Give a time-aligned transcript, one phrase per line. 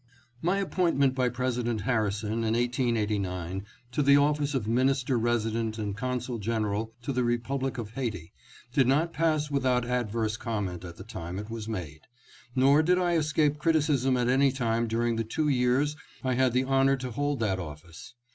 [0.41, 6.39] MY appointment by President Harrison in 1889 to the office of Minister Resident and Consul
[6.39, 8.33] Gen eral to the Republic of Haiti
[8.73, 12.01] did not pass without adverse comment at the time it was made;
[12.55, 16.63] nor did I escape criticism at any time during the two years I had the
[16.63, 18.15] honor to hold that office.